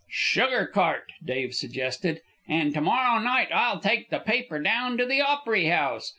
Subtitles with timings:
[0.09, 2.21] "Sugar cart," Dave suggested.
[2.47, 6.09] "An' to morrow night I'll take the paper down to the Opery House.